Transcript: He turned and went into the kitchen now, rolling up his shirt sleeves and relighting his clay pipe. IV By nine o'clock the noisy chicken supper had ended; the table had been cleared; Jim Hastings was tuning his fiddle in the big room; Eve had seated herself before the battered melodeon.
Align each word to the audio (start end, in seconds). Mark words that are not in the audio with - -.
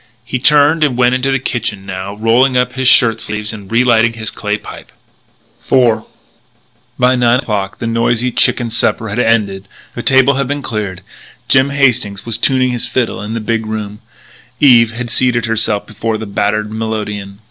He 0.25 0.39
turned 0.39 0.83
and 0.83 0.97
went 0.97 1.13
into 1.13 1.31
the 1.31 1.37
kitchen 1.37 1.85
now, 1.85 2.15
rolling 2.15 2.57
up 2.57 2.73
his 2.73 2.87
shirt 2.87 3.21
sleeves 3.21 3.53
and 3.53 3.71
relighting 3.71 4.13
his 4.13 4.31
clay 4.31 4.57
pipe. 4.57 4.91
IV 5.71 6.05
By 6.97 7.15
nine 7.15 7.37
o'clock 7.37 7.77
the 7.77 7.85
noisy 7.85 8.31
chicken 8.31 8.71
supper 8.71 9.09
had 9.09 9.19
ended; 9.19 9.67
the 9.93 10.01
table 10.01 10.33
had 10.37 10.47
been 10.47 10.63
cleared; 10.63 11.03
Jim 11.47 11.69
Hastings 11.69 12.25
was 12.25 12.39
tuning 12.39 12.71
his 12.71 12.87
fiddle 12.87 13.21
in 13.21 13.35
the 13.35 13.39
big 13.39 13.67
room; 13.67 14.01
Eve 14.59 14.89
had 14.91 15.11
seated 15.11 15.45
herself 15.45 15.85
before 15.85 16.17
the 16.17 16.25
battered 16.25 16.71
melodeon. 16.71 17.37